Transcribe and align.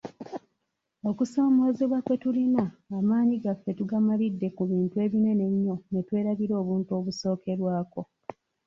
Okusoomoozebwa 1.09 1.99
kwe 2.05 2.15
tulina, 2.21 2.63
amaanyi 2.97 3.35
gaffe 3.43 3.71
tugamalidde 3.79 4.47
ku 4.55 4.63
bintu 4.71 4.95
ebinene 5.05 5.43
ennyo 5.51 5.75
ne 5.91 5.99
twerabira 6.07 6.53
obuntu 6.61 6.91
obusookerwako. 6.99 8.01